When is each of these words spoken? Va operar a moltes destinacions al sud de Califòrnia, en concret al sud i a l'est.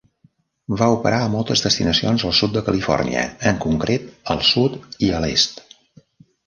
Va 0.79 0.87
operar 0.93 1.19
a 1.25 1.27
moltes 1.33 1.61
destinacions 1.67 2.25
al 2.31 2.35
sud 2.39 2.57
de 2.57 2.65
Califòrnia, 2.71 3.29
en 3.53 3.63
concret 3.67 4.11
al 4.37 4.43
sud 4.55 4.83
i 5.09 5.17
a 5.19 5.23
l'est. 5.27 5.63